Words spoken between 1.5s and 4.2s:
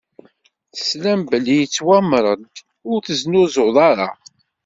yettwameṛ-d: Ur tzennuḍ ara!